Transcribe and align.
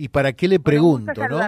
¿Y 0.00 0.08
para 0.08 0.32
qué 0.32 0.48
le 0.48 0.58
pregunto, 0.58 1.28
no? 1.28 1.38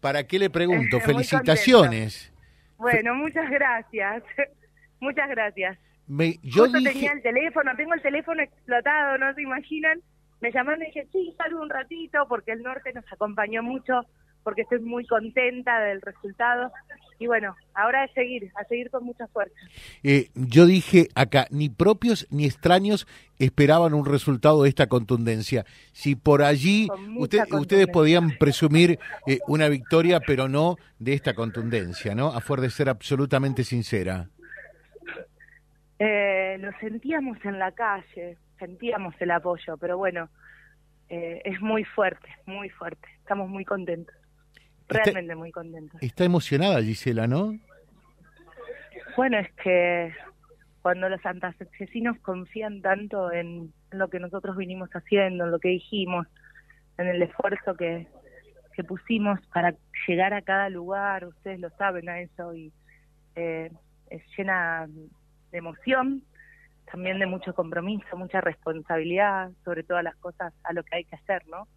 ¿Para 0.00 0.22
qué 0.22 0.38
le 0.38 0.48
pregunto? 0.50 1.00
Felicitaciones. 1.00 2.32
Bueno, 2.78 3.16
muchas 3.16 3.50
gracias. 3.50 4.22
muchas 5.00 5.28
gracias. 5.28 5.76
Me, 6.06 6.38
yo 6.44 6.70
tenía 6.70 7.10
el 7.10 7.22
teléfono, 7.22 7.74
tengo 7.76 7.94
el 7.94 8.02
teléfono 8.02 8.40
explotado, 8.40 9.18
no 9.18 9.34
se 9.34 9.42
imaginan. 9.42 10.00
Me 10.40 10.52
llamaron 10.52 10.80
y 10.82 10.86
dije, 10.86 11.08
sí, 11.10 11.34
salgo 11.36 11.60
un 11.60 11.70
ratito 11.70 12.24
porque 12.28 12.52
el 12.52 12.62
norte 12.62 12.92
nos 12.92 13.04
acompañó 13.12 13.64
mucho, 13.64 14.02
porque 14.42 14.62
estoy 14.62 14.80
muy 14.80 15.06
contenta 15.06 15.80
del 15.80 16.00
resultado. 16.00 16.70
Y 17.18 17.26
bueno, 17.26 17.54
ahora 17.74 18.04
es 18.04 18.12
seguir, 18.12 18.50
a 18.56 18.64
seguir 18.64 18.90
con 18.90 19.04
mucha 19.04 19.28
fuerza. 19.28 19.54
Eh, 20.02 20.30
yo 20.34 20.66
dije 20.66 21.08
acá, 21.14 21.46
ni 21.50 21.68
propios 21.68 22.26
ni 22.30 22.46
extraños 22.46 23.06
esperaban 23.38 23.94
un 23.94 24.06
resultado 24.06 24.62
de 24.62 24.68
esta 24.68 24.88
contundencia. 24.88 25.64
Si 25.92 26.16
por 26.16 26.42
allí 26.42 26.88
ustedes 27.16 27.86
podían 27.88 28.30
presumir 28.38 28.98
eh, 29.26 29.38
una 29.46 29.68
victoria, 29.68 30.20
pero 30.26 30.48
no 30.48 30.76
de 30.98 31.14
esta 31.14 31.34
contundencia, 31.34 32.14
¿no? 32.14 32.28
A 32.28 32.40
fuer 32.40 32.60
de 32.60 32.70
ser 32.70 32.88
absolutamente 32.88 33.64
sincera. 33.64 34.28
Eh, 36.04 36.56
lo 36.58 36.72
sentíamos 36.80 37.38
en 37.44 37.60
la 37.60 37.70
calle, 37.70 38.36
sentíamos 38.58 39.14
el 39.20 39.30
apoyo, 39.30 39.76
pero 39.76 39.96
bueno, 39.96 40.28
eh, 41.08 41.42
es 41.44 41.60
muy 41.60 41.84
fuerte, 41.84 42.28
muy 42.46 42.70
fuerte. 42.70 43.06
Estamos 43.18 43.48
muy 43.48 43.64
contentos, 43.64 44.14
realmente 44.92 45.34
muy 45.34 45.50
contentos. 45.50 46.02
Está 46.02 46.24
emocionada 46.24 46.82
Gisela, 46.82 47.26
¿no? 47.26 47.58
Bueno, 49.16 49.38
es 49.38 49.50
que 49.62 50.12
cuando 50.82 51.08
los 51.08 51.20
santafesinos 51.20 52.18
confían 52.20 52.82
tanto 52.82 53.30
en 53.30 53.72
lo 53.90 54.08
que 54.08 54.18
nosotros 54.18 54.56
vinimos 54.56 54.90
haciendo, 54.90 55.44
en 55.44 55.50
lo 55.50 55.58
que 55.58 55.68
dijimos, 55.68 56.26
en 56.98 57.06
el 57.06 57.22
esfuerzo 57.22 57.74
que, 57.76 58.06
que 58.74 58.84
pusimos 58.84 59.38
para 59.52 59.74
llegar 60.08 60.34
a 60.34 60.42
cada 60.42 60.68
lugar, 60.68 61.26
ustedes 61.26 61.60
lo 61.60 61.70
saben 61.70 62.08
a 62.08 62.20
eso, 62.20 62.54
y 62.54 62.72
eh, 63.36 63.70
es 64.10 64.22
llena 64.36 64.88
de 65.50 65.58
emoción, 65.58 66.22
también 66.90 67.18
de 67.18 67.26
mucho 67.26 67.54
compromiso, 67.54 68.16
mucha 68.16 68.40
responsabilidad 68.40 69.50
sobre 69.64 69.82
todas 69.82 70.02
las 70.02 70.16
cosas 70.16 70.52
a 70.64 70.72
lo 70.72 70.82
que 70.82 70.96
hay 70.96 71.04
que 71.04 71.16
hacer, 71.16 71.46
¿no? 71.46 71.68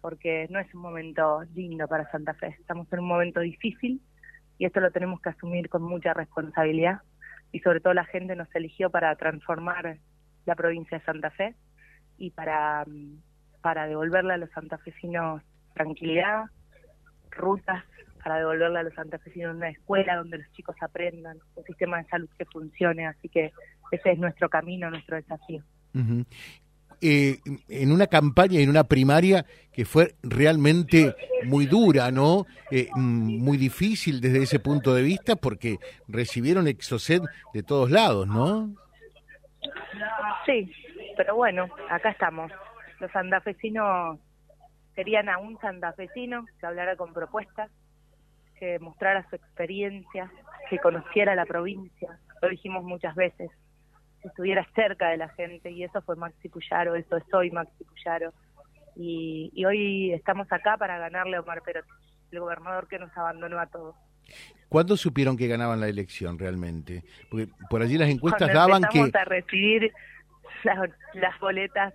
Porque 0.00 0.46
no 0.50 0.58
es 0.58 0.72
un 0.74 0.80
momento 0.80 1.42
lindo 1.54 1.86
para 1.86 2.10
Santa 2.10 2.34
Fe, 2.34 2.56
estamos 2.58 2.90
en 2.92 3.00
un 3.00 3.08
momento 3.08 3.40
difícil 3.40 4.00
y 4.58 4.64
esto 4.64 4.80
lo 4.80 4.90
tenemos 4.90 5.20
que 5.20 5.30
asumir 5.30 5.68
con 5.68 5.82
mucha 5.82 6.14
responsabilidad 6.14 7.00
y 7.52 7.60
sobre 7.60 7.80
todo 7.80 7.94
la 7.94 8.04
gente 8.04 8.36
nos 8.36 8.54
eligió 8.54 8.90
para 8.90 9.14
transformar 9.16 9.98
la 10.46 10.54
provincia 10.54 10.98
de 10.98 11.04
Santa 11.04 11.30
Fe 11.30 11.54
y 12.18 12.30
para, 12.30 12.84
para 13.60 13.86
devolverle 13.86 14.34
a 14.34 14.36
los 14.36 14.50
santafesinos 14.50 15.42
tranquilidad, 15.74 16.44
rutas, 17.30 17.84
para 18.22 18.36
devolverle 18.36 18.80
a 18.80 18.82
los 18.82 18.94
santafesinos 18.94 19.56
una 19.56 19.70
escuela 19.70 20.16
donde 20.16 20.38
los 20.38 20.52
chicos 20.52 20.76
aprendan, 20.80 21.38
un 21.54 21.64
sistema 21.64 21.98
de 21.98 22.08
salud 22.08 22.28
que 22.38 22.44
funcione, 22.44 23.06
así 23.06 23.28
que 23.28 23.52
ese 23.90 24.12
es 24.12 24.18
nuestro 24.18 24.48
camino, 24.48 24.90
nuestro 24.90 25.16
desafío. 25.16 25.62
Eh, 27.02 27.38
en 27.68 27.92
una 27.92 28.06
campaña, 28.06 28.60
en 28.60 28.68
una 28.68 28.84
primaria 28.84 29.46
que 29.72 29.86
fue 29.86 30.14
realmente 30.22 31.14
muy 31.44 31.64
dura, 31.64 32.10
¿no? 32.10 32.44
Eh, 32.70 32.88
mm, 32.94 33.42
muy 33.42 33.56
difícil 33.56 34.20
desde 34.20 34.42
ese 34.42 34.60
punto 34.60 34.94
de 34.94 35.02
vista 35.02 35.36
porque 35.36 35.78
recibieron 36.08 36.68
exocet 36.68 37.22
de 37.54 37.62
todos 37.62 37.90
lados, 37.90 38.28
¿no? 38.28 38.70
Sí, 40.44 40.70
pero 41.16 41.36
bueno, 41.36 41.68
acá 41.88 42.10
estamos. 42.10 42.52
Los 42.98 43.10
santafesinos 43.12 44.18
querían 44.94 45.30
a 45.30 45.38
un 45.38 45.58
santafesino 45.60 46.44
que 46.58 46.66
hablara 46.66 46.96
con 46.96 47.14
propuestas, 47.14 47.70
que 48.58 48.78
mostrara 48.78 49.26
su 49.30 49.36
experiencia, 49.36 50.30
que 50.68 50.78
conociera 50.78 51.34
la 51.34 51.46
provincia, 51.46 52.18
lo 52.42 52.48
dijimos 52.48 52.84
muchas 52.84 53.14
veces, 53.14 53.50
que 54.20 54.28
estuviera 54.28 54.66
cerca 54.74 55.08
de 55.08 55.16
la 55.16 55.28
gente 55.30 55.70
y 55.70 55.84
eso 55.84 56.02
fue 56.02 56.16
Maxi 56.16 56.48
Puyaro, 56.48 56.94
eso 56.94 57.16
es 57.16 57.24
hoy 57.32 57.50
Maxi 57.50 57.84
Puyaro. 57.84 58.32
Y, 58.96 59.64
hoy 59.64 60.12
estamos 60.12 60.50
acá 60.52 60.76
para 60.76 60.98
ganarle 60.98 61.36
a 61.36 61.40
Omar 61.40 61.62
Perotti, 61.62 61.88
el 62.32 62.40
gobernador 62.40 62.86
que 62.88 62.98
nos 62.98 63.16
abandonó 63.16 63.58
a 63.58 63.66
todos. 63.66 63.94
¿Cuándo 64.68 64.96
supieron 64.96 65.36
que 65.36 65.48
ganaban 65.48 65.80
la 65.80 65.88
elección 65.88 66.38
realmente? 66.38 67.02
Porque 67.30 67.48
por 67.68 67.82
allí 67.82 67.96
las 67.96 68.08
encuestas 68.08 68.52
daban 68.52 68.82
que... 68.92 69.10
a 69.12 69.24
recibir 69.24 69.92
las, 70.64 71.40
boletas, 71.40 71.94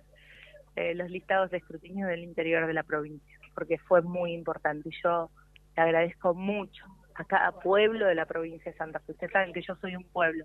eh, 0.74 0.94
los 0.94 1.10
listados 1.10 1.50
de 1.50 1.58
escrutinio 1.58 2.06
del 2.06 2.24
interior 2.24 2.66
de 2.66 2.74
la 2.74 2.82
provincia, 2.82 3.38
porque 3.54 3.78
fue 3.78 4.02
muy 4.02 4.32
importante. 4.32 4.88
Y 4.88 4.92
yo 5.02 5.30
le 5.76 5.82
agradezco 5.82 6.34
mucho 6.34 6.84
a 7.14 7.24
cada 7.24 7.52
pueblo 7.52 8.06
de 8.06 8.14
la 8.14 8.26
provincia 8.26 8.72
de 8.72 8.76
Santa 8.76 9.00
Fe. 9.00 9.12
Ustedes 9.12 9.32
saben 9.32 9.52
que 9.52 9.62
yo 9.62 9.76
soy 9.76 9.96
un 9.96 10.04
pueblo 10.04 10.44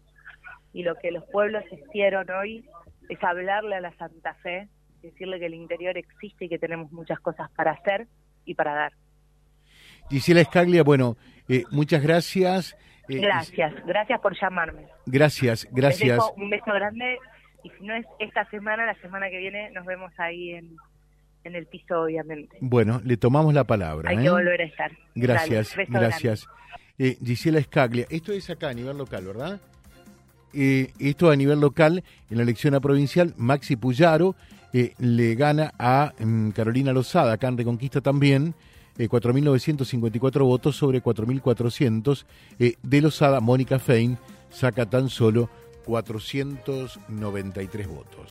y 0.74 0.84
lo 0.84 0.96
que 0.96 1.12
los 1.12 1.24
pueblos 1.26 1.64
hicieron 1.72 2.30
hoy 2.32 2.66
es 3.10 3.24
hablarle 3.24 3.76
a 3.76 3.82
la 3.82 3.94
Santa 3.98 4.34
Fe, 4.36 4.68
decirle 5.02 5.40
que 5.40 5.48
el 5.48 5.54
interior 5.54 5.98
existe 5.98 6.46
y 6.46 6.50
que 6.50 6.60
tenemos 6.60 6.92
muchas 6.92 7.20
cosas 7.20 7.50
para 7.52 7.72
hacer 7.72 8.08
y 8.46 8.56
para 8.56 8.74
dar. 8.74 8.94
Gisela 10.10 10.42
Escaglia, 10.42 10.84
bueno, 10.84 11.18
eh, 11.48 11.64
muchas 11.72 12.02
gracias. 12.02 12.78
Eh, 13.10 13.20
gracias, 13.20 13.74
gracias 13.86 14.20
por 14.22 14.40
llamarme. 14.40 14.88
Gracias, 15.06 15.68
gracias. 15.72 16.20
un 16.38 16.50
beso 16.50 16.72
grande 16.72 17.18
y 17.64 17.70
si 17.72 17.86
no 17.86 17.94
es 17.96 18.06
esta 18.20 18.50
semana, 18.50 18.86
la 18.86 18.96
semana 18.96 19.30
que 19.30 19.38
viene 19.38 19.72
nos 19.72 19.86
vemos 19.86 20.12
ahí 20.18 20.52
en, 20.52 20.78
en 21.44 21.56
el 21.56 21.68
piso, 21.68 22.02
obviamente. 22.02 22.58
Bueno, 22.62 23.02
le 23.04 23.18
tomamos 23.18 23.54
la 23.54 23.64
palabra. 23.64 24.10
Hay 24.10 24.18
que 24.18 24.26
¿eh? 24.26 24.32
volver 24.32 24.62
a 24.62 24.66
estar. 24.66 24.92
Gracias, 25.16 25.76
gracias. 25.88 26.48
Eh, 26.98 27.18
Gisela 27.24 27.60
Escaglia, 27.60 28.06
esto 28.10 28.32
es 28.32 28.50
acá 28.50 28.70
a 28.70 28.74
nivel 28.74 28.98
local, 28.98 29.26
¿verdad? 29.26 29.60
Eh, 30.54 30.92
esto 31.00 31.30
a 31.30 31.36
nivel 31.36 31.60
local, 31.60 32.04
en 32.30 32.38
la 32.38 32.44
elección 32.44 32.76
a 32.76 32.80
provincial, 32.80 33.34
Maxi 33.38 33.76
Puyaro 33.76 34.36
eh, 34.74 34.94
le 35.00 35.36
gana 35.36 35.74
a 35.80 36.14
mm, 36.20 36.52
Carolina 36.52 36.94
Lozada, 36.94 37.34
acá 37.34 37.48
en 37.48 37.58
Reconquista 37.58 38.02
también, 38.02 38.54
4.954 38.98 40.44
votos 40.44 40.76
sobre 40.76 41.02
4.400. 41.02 42.26
de 42.60 43.02
Lozada, 43.02 43.40
Mónica 43.40 43.80
Fein 43.80 44.20
saca 44.52 44.86
tan 44.86 45.10
solo 45.10 45.50
493 45.86 47.88
votos. 47.88 48.30